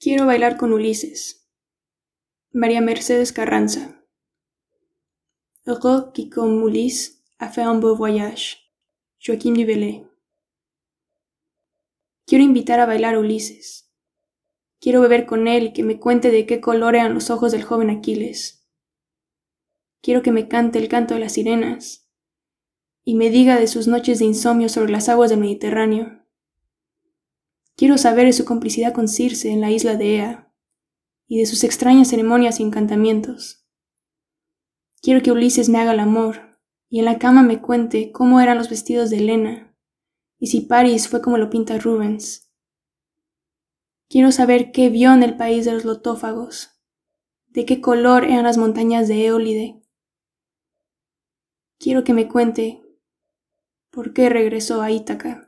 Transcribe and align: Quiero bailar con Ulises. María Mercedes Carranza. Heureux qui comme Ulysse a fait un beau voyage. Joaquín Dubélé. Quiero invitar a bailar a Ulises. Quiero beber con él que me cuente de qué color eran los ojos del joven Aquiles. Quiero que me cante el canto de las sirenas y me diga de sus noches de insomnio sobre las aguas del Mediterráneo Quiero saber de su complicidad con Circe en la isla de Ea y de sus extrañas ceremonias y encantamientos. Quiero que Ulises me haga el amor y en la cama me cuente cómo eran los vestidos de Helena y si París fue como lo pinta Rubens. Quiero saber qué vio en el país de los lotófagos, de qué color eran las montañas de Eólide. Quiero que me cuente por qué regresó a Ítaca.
Quiero 0.00 0.26
bailar 0.26 0.56
con 0.58 0.72
Ulises. 0.72 1.50
María 2.52 2.80
Mercedes 2.80 3.32
Carranza. 3.32 4.00
Heureux 5.66 6.12
qui 6.14 6.30
comme 6.30 6.62
Ulysse 6.62 7.24
a 7.40 7.48
fait 7.48 7.62
un 7.62 7.80
beau 7.80 7.96
voyage. 7.96 8.70
Joaquín 9.18 9.54
Dubélé. 9.54 10.06
Quiero 12.28 12.44
invitar 12.44 12.78
a 12.78 12.86
bailar 12.86 13.16
a 13.16 13.18
Ulises. 13.18 13.92
Quiero 14.80 15.00
beber 15.00 15.26
con 15.26 15.48
él 15.48 15.72
que 15.72 15.82
me 15.82 15.98
cuente 15.98 16.30
de 16.30 16.46
qué 16.46 16.60
color 16.60 16.94
eran 16.94 17.12
los 17.12 17.28
ojos 17.28 17.50
del 17.50 17.64
joven 17.64 17.90
Aquiles. 17.90 18.70
Quiero 20.00 20.22
que 20.22 20.30
me 20.30 20.46
cante 20.46 20.78
el 20.78 20.88
canto 20.88 21.14
de 21.14 21.20
las 21.20 21.32
sirenas 21.32 22.08
y 23.02 23.16
me 23.16 23.30
diga 23.30 23.58
de 23.58 23.66
sus 23.66 23.88
noches 23.88 24.20
de 24.20 24.26
insomnio 24.26 24.68
sobre 24.68 24.92
las 24.92 25.08
aguas 25.08 25.30
del 25.30 25.40
Mediterráneo 25.40 26.17
Quiero 27.78 27.96
saber 27.96 28.26
de 28.26 28.32
su 28.32 28.44
complicidad 28.44 28.92
con 28.92 29.06
Circe 29.06 29.50
en 29.50 29.60
la 29.60 29.70
isla 29.70 29.94
de 29.94 30.16
Ea 30.16 30.52
y 31.28 31.38
de 31.38 31.46
sus 31.46 31.62
extrañas 31.62 32.08
ceremonias 32.08 32.58
y 32.58 32.64
encantamientos. 32.64 33.64
Quiero 35.00 35.22
que 35.22 35.30
Ulises 35.30 35.68
me 35.68 35.78
haga 35.78 35.92
el 35.92 36.00
amor 36.00 36.58
y 36.88 36.98
en 36.98 37.04
la 37.04 37.20
cama 37.20 37.44
me 37.44 37.62
cuente 37.62 38.10
cómo 38.10 38.40
eran 38.40 38.58
los 38.58 38.68
vestidos 38.68 39.10
de 39.10 39.18
Helena 39.18 39.76
y 40.40 40.48
si 40.48 40.62
París 40.62 41.06
fue 41.06 41.22
como 41.22 41.38
lo 41.38 41.50
pinta 41.50 41.78
Rubens. 41.78 42.50
Quiero 44.08 44.32
saber 44.32 44.72
qué 44.72 44.88
vio 44.88 45.12
en 45.12 45.22
el 45.22 45.36
país 45.36 45.64
de 45.64 45.70
los 45.70 45.84
lotófagos, 45.84 46.80
de 47.46 47.64
qué 47.64 47.80
color 47.80 48.24
eran 48.24 48.42
las 48.42 48.58
montañas 48.58 49.06
de 49.06 49.26
Eólide. 49.26 49.80
Quiero 51.78 52.02
que 52.02 52.12
me 52.12 52.26
cuente 52.26 52.82
por 53.90 54.12
qué 54.12 54.30
regresó 54.30 54.82
a 54.82 54.90
Ítaca. 54.90 55.47